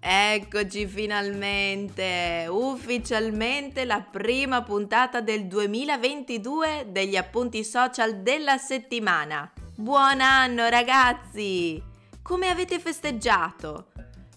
Eccoci 0.00 0.86
finalmente, 0.86 2.46
ufficialmente 2.48 3.84
la 3.84 4.00
prima 4.00 4.62
puntata 4.62 5.20
del 5.20 5.48
2022 5.48 6.86
degli 6.90 7.16
appunti 7.16 7.64
social 7.64 8.22
della 8.22 8.58
settimana. 8.58 9.50
Buon 9.74 10.20
anno 10.20 10.68
ragazzi! 10.68 11.82
Come 12.22 12.48
avete 12.48 12.78
festeggiato? 12.78 13.86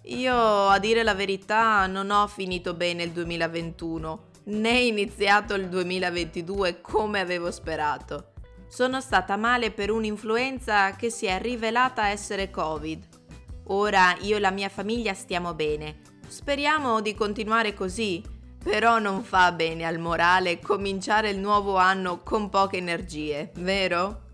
Io, 0.05 0.35
a 0.35 0.79
dire 0.79 1.03
la 1.03 1.13
verità, 1.13 1.85
non 1.85 2.09
ho 2.09 2.25
finito 2.25 2.73
bene 2.73 3.03
il 3.03 3.11
2021, 3.11 4.29
né 4.45 4.79
iniziato 4.79 5.53
il 5.53 5.69
2022 5.69 6.81
come 6.81 7.19
avevo 7.19 7.51
sperato. 7.51 8.31
Sono 8.67 8.99
stata 8.99 9.35
male 9.37 9.69
per 9.69 9.91
un'influenza 9.91 10.95
che 10.95 11.11
si 11.11 11.27
è 11.27 11.39
rivelata 11.39 12.07
essere 12.07 12.49
Covid. 12.49 13.20
Ora 13.73 14.17
io 14.19 14.35
e 14.35 14.39
la 14.39 14.51
mia 14.51 14.67
famiglia 14.67 15.13
stiamo 15.13 15.53
bene. 15.53 15.99
Speriamo 16.27 16.99
di 16.99 17.13
continuare 17.13 17.73
così, 17.73 18.21
però 18.61 18.99
non 18.99 19.23
fa 19.23 19.51
bene 19.53 19.85
al 19.85 19.97
morale 19.97 20.59
cominciare 20.59 21.29
il 21.29 21.39
nuovo 21.39 21.77
anno 21.77 22.21
con 22.21 22.49
poche 22.49 22.77
energie, 22.77 23.51
vero? 23.55 24.29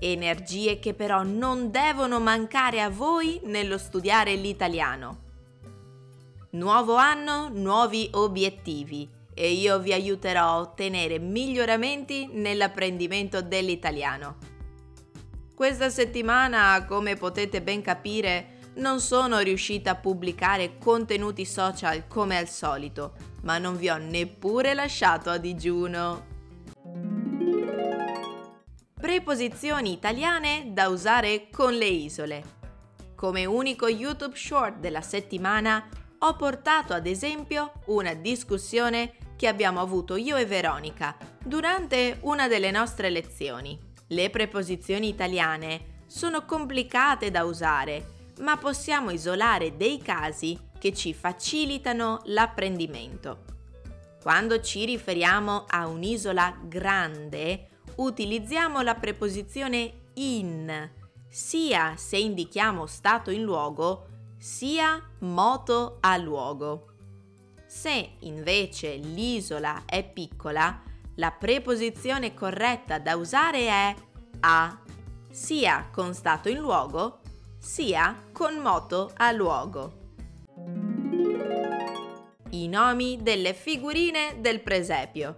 energie 0.00 0.78
che 0.78 0.94
però 0.94 1.22
non 1.24 1.70
devono 1.70 2.20
mancare 2.20 2.80
a 2.80 2.88
voi 2.88 3.40
nello 3.44 3.78
studiare 3.78 4.34
l'italiano. 4.34 5.26
Nuovo 6.50 6.94
anno, 6.94 7.50
nuovi 7.52 8.08
obiettivi 8.12 9.08
e 9.34 9.52
io 9.52 9.78
vi 9.80 9.92
aiuterò 9.92 10.40
a 10.40 10.60
ottenere 10.60 11.18
miglioramenti 11.18 12.28
nell'apprendimento 12.32 13.42
dell'italiano. 13.42 14.57
Questa 15.58 15.90
settimana, 15.90 16.84
come 16.84 17.16
potete 17.16 17.60
ben 17.60 17.82
capire, 17.82 18.58
non 18.74 19.00
sono 19.00 19.40
riuscita 19.40 19.90
a 19.90 19.96
pubblicare 19.96 20.78
contenuti 20.78 21.44
social 21.44 22.06
come 22.06 22.38
al 22.38 22.48
solito, 22.48 23.14
ma 23.42 23.58
non 23.58 23.76
vi 23.76 23.88
ho 23.88 23.96
neppure 23.96 24.72
lasciato 24.72 25.30
a 25.30 25.36
digiuno 25.36 26.26
preposizioni 29.00 29.90
italiane 29.90 30.68
da 30.68 30.86
usare 30.86 31.48
con 31.50 31.72
le 31.74 31.86
isole. 31.86 32.44
Come 33.16 33.44
unico 33.44 33.88
YouTube 33.88 34.36
short 34.36 34.78
della 34.78 35.02
settimana 35.02 35.88
ho 36.18 36.36
portato 36.36 36.92
ad 36.92 37.08
esempio 37.08 37.72
una 37.86 38.14
discussione 38.14 39.14
che 39.34 39.48
abbiamo 39.48 39.80
avuto 39.80 40.14
io 40.14 40.36
e 40.36 40.46
Veronica 40.46 41.16
durante 41.44 42.18
una 42.20 42.46
delle 42.46 42.70
nostre 42.70 43.10
lezioni. 43.10 43.87
Le 44.08 44.30
preposizioni 44.30 45.08
italiane 45.08 46.02
sono 46.06 46.44
complicate 46.44 47.30
da 47.30 47.44
usare, 47.44 48.32
ma 48.40 48.56
possiamo 48.56 49.10
isolare 49.10 49.76
dei 49.76 49.98
casi 49.98 50.58
che 50.78 50.94
ci 50.94 51.12
facilitano 51.12 52.22
l'apprendimento. 52.24 53.44
Quando 54.22 54.60
ci 54.60 54.84
riferiamo 54.84 55.64
a 55.68 55.86
un'isola 55.86 56.56
grande 56.62 57.68
utilizziamo 57.96 58.80
la 58.80 58.94
preposizione 58.94 60.06
in, 60.14 60.90
sia 61.28 61.94
se 61.96 62.16
indichiamo 62.16 62.86
stato 62.86 63.30
in 63.30 63.42
luogo, 63.42 64.06
sia 64.38 65.02
moto 65.20 65.98
a 66.00 66.16
luogo. 66.16 66.86
Se 67.66 68.12
invece 68.20 68.94
l'isola 68.94 69.82
è 69.84 70.02
piccola, 70.02 70.82
la 71.18 71.32
preposizione 71.32 72.32
corretta 72.32 72.98
da 72.98 73.16
usare 73.16 73.66
è 73.66 73.94
a, 74.40 74.80
sia 75.30 75.88
con 75.92 76.14
stato 76.14 76.48
in 76.48 76.58
luogo, 76.58 77.20
sia 77.58 78.24
con 78.32 78.56
moto 78.58 79.10
a 79.16 79.32
luogo. 79.32 79.96
I 82.50 82.68
nomi 82.68 83.18
delle 83.20 83.52
figurine 83.52 84.36
del 84.38 84.60
presepio. 84.60 85.36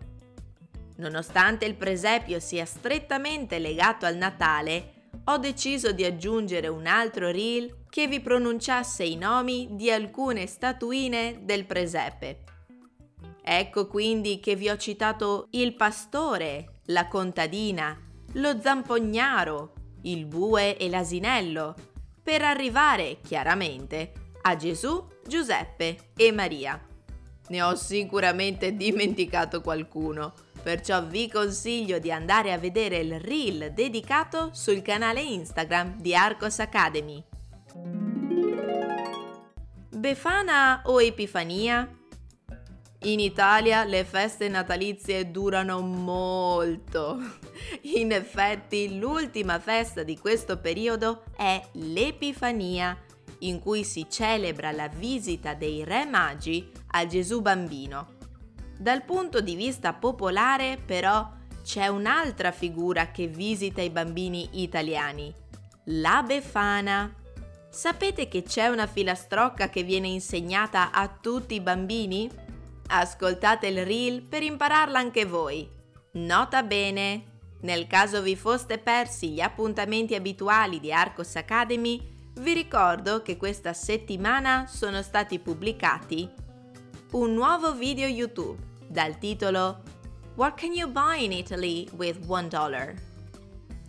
Nonostante 0.96 1.64
il 1.64 1.74
presepio 1.76 2.40
sia 2.40 2.66
strettamente 2.66 3.58
legato 3.58 4.04
al 4.04 4.16
Natale, 4.16 5.08
ho 5.24 5.38
deciso 5.38 5.92
di 5.92 6.04
aggiungere 6.04 6.68
un 6.68 6.86
altro 6.86 7.30
reel 7.30 7.86
che 7.88 8.06
vi 8.06 8.20
pronunciasse 8.20 9.04
i 9.04 9.16
nomi 9.16 9.68
di 9.72 9.90
alcune 9.90 10.46
statuine 10.46 11.40
del 11.42 11.64
presepe. 11.64 12.44
Ecco 13.52 13.88
quindi 13.88 14.38
che 14.38 14.54
vi 14.54 14.68
ho 14.68 14.76
citato 14.76 15.48
il 15.50 15.74
pastore, 15.74 16.82
la 16.86 17.08
contadina, 17.08 17.98
lo 18.34 18.60
zampognaro, 18.60 19.72
il 20.02 20.26
bue 20.26 20.76
e 20.76 20.88
l'asinello, 20.88 21.74
per 22.22 22.42
arrivare 22.42 23.18
chiaramente 23.20 24.12
a 24.42 24.54
Gesù, 24.54 25.04
Giuseppe 25.26 26.10
e 26.16 26.30
Maria. 26.30 26.80
Ne 27.48 27.62
ho 27.62 27.74
sicuramente 27.74 28.76
dimenticato 28.76 29.60
qualcuno 29.60 30.32
Perciò 30.62 31.02
vi 31.04 31.28
consiglio 31.28 31.98
di 31.98 32.12
andare 32.12 32.52
a 32.52 32.58
vedere 32.58 32.98
il 32.98 33.18
reel 33.18 33.72
dedicato 33.72 34.50
sul 34.52 34.82
canale 34.82 35.22
Instagram 35.22 35.98
di 35.98 36.14
Arcos 36.14 36.58
Academy. 36.58 37.24
Befana 39.88 40.82
o 40.84 41.00
Epifania? 41.00 41.99
In 43.04 43.18
Italia 43.18 43.84
le 43.84 44.04
feste 44.04 44.48
natalizie 44.48 45.30
durano 45.30 45.80
molto. 45.80 47.18
In 47.96 48.12
effetti 48.12 48.98
l'ultima 48.98 49.58
festa 49.58 50.02
di 50.02 50.18
questo 50.18 50.58
periodo 50.58 51.22
è 51.34 51.62
l'Epifania, 51.72 52.94
in 53.38 53.58
cui 53.58 53.84
si 53.84 54.06
celebra 54.10 54.70
la 54.70 54.88
visita 54.88 55.54
dei 55.54 55.82
Re 55.82 56.04
Magi 56.04 56.70
a 56.88 57.06
Gesù 57.06 57.40
bambino. 57.40 58.18
Dal 58.78 59.02
punto 59.04 59.40
di 59.40 59.54
vista 59.54 59.94
popolare, 59.94 60.78
però, 60.84 61.26
c'è 61.64 61.86
un'altra 61.86 62.52
figura 62.52 63.10
che 63.10 63.28
visita 63.28 63.80
i 63.80 63.88
bambini 63.88 64.62
italiani, 64.62 65.34
la 65.84 66.22
Befana. 66.22 67.14
Sapete 67.70 68.28
che 68.28 68.42
c'è 68.42 68.66
una 68.66 68.86
filastrocca 68.86 69.70
che 69.70 69.84
viene 69.84 70.08
insegnata 70.08 70.90
a 70.90 71.08
tutti 71.08 71.54
i 71.54 71.60
bambini? 71.60 72.48
Ascoltate 72.92 73.68
il 73.68 73.84
reel 73.86 74.20
per 74.20 74.42
impararla 74.42 74.98
anche 74.98 75.24
voi. 75.24 75.68
Nota 76.14 76.64
bene, 76.64 77.24
nel 77.60 77.86
caso 77.86 78.20
vi 78.20 78.34
foste 78.34 78.78
persi 78.78 79.30
gli 79.30 79.40
appuntamenti 79.40 80.16
abituali 80.16 80.80
di 80.80 80.92
Arcos 80.92 81.36
Academy, 81.36 82.00
vi 82.40 82.52
ricordo 82.52 83.22
che 83.22 83.36
questa 83.36 83.72
settimana 83.74 84.66
sono 84.66 85.02
stati 85.02 85.38
pubblicati 85.38 86.28
un 87.12 87.32
nuovo 87.32 87.74
video 87.74 88.08
YouTube 88.08 88.60
dal 88.88 89.18
titolo 89.18 89.82
What 90.34 90.58
can 90.58 90.72
you 90.72 90.88
buy 90.88 91.22
in 91.22 91.32
Italy 91.32 91.88
with 91.96 92.18
one 92.26 92.48
dollar? 92.48 92.94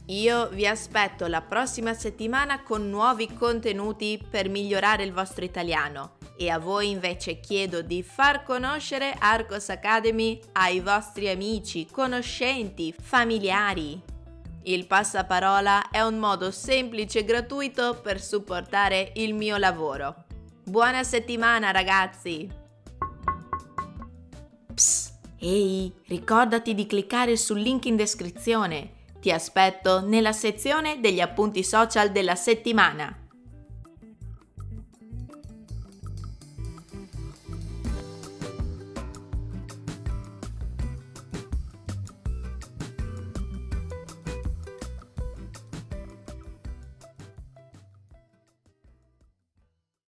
Io 0.07 0.47
vi 0.49 0.67
aspetto 0.67 1.25
la 1.25 1.41
prossima 1.41 1.95
settimana 1.95 2.61
con 2.61 2.87
nuovi 2.87 3.33
contenuti 3.33 4.23
per 4.29 4.47
migliorare 4.47 5.03
il 5.03 5.13
vostro 5.13 5.43
italiano 5.43 6.19
e 6.43 6.49
a 6.49 6.57
voi 6.57 6.89
invece 6.89 7.39
chiedo 7.39 7.81
di 7.81 8.01
far 8.01 8.43
conoscere 8.43 9.15
Arcos 9.19 9.69
Academy 9.69 10.39
ai 10.53 10.79
vostri 10.79 11.29
amici, 11.29 11.85
conoscenti, 11.85 12.93
familiari. 12.99 14.01
Il 14.63 14.87
passaparola 14.87 15.89
è 15.89 16.01
un 16.01 16.17
modo 16.17 16.49
semplice 16.49 17.19
e 17.19 17.25
gratuito 17.25 17.99
per 18.01 18.21
supportare 18.21 19.11
il 19.15 19.35
mio 19.35 19.57
lavoro. 19.57 20.25
Buona 20.63 21.03
settimana 21.03 21.69
ragazzi! 21.71 22.49
Psst, 24.73 25.13
ehi, 25.39 25.93
ricordati 26.07 26.73
di 26.73 26.87
cliccare 26.87 27.37
sul 27.37 27.59
link 27.59 27.85
in 27.85 27.95
descrizione. 27.95 28.93
Ti 29.19 29.31
aspetto 29.31 30.01
nella 30.01 30.31
sezione 30.31 30.99
degli 30.99 31.19
appunti 31.19 31.63
social 31.63 32.11
della 32.11 32.35
settimana. 32.35 33.15